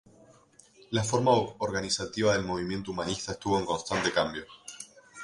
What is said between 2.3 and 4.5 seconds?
del Movimiento Humanista estuvo en constante cambio.